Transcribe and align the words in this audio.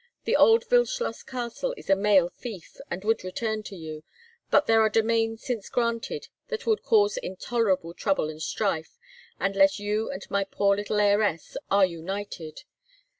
The 0.23 0.35
old 0.35 0.63
Wildschloss 0.67 1.21
castle 1.23 1.75
is 1.77 1.87
a 1.87 1.95
male 1.95 2.31
fief, 2.31 2.77
and 2.89 3.03
would 3.03 3.23
return 3.23 3.61
to 3.61 3.75
you, 3.75 4.03
but 4.49 4.65
there 4.65 4.81
are 4.81 4.89
domains 4.89 5.43
since 5.43 5.69
granted 5.69 6.27
that 6.47 6.65
will 6.65 6.77
cause 6.77 7.17
intolerable 7.17 7.93
trouble 7.93 8.27
and 8.27 8.41
strife, 8.41 8.97
unless 9.39 9.77
you 9.77 10.09
and 10.09 10.25
my 10.31 10.43
poor 10.43 10.75
little 10.75 10.99
heiress 10.99 11.55
are 11.69 11.85
united. 11.85 12.63